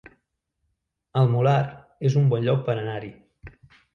[1.21, 1.59] El Molar
[2.11, 3.15] es un bon lloc per anar-hi